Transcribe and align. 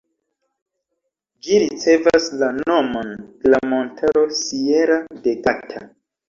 Ĝi 1.47 1.59
ricevas 1.63 2.29
la 2.43 2.49
nomon 2.61 3.13
de 3.45 3.53
la 3.53 3.61
montaro 3.75 4.25
Sierra 4.41 4.99
de 5.29 5.37
Gata. 5.47 5.85